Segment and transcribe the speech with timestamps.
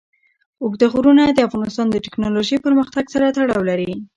[0.63, 3.93] اوږده غرونه د افغانستان د تکنالوژۍ پرمختګ سره تړاو لري.